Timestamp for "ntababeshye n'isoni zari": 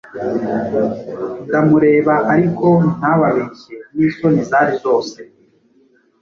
2.97-4.73